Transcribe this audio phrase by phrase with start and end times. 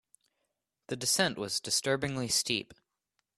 [0.87, 2.73] The descent was disturbingly steep.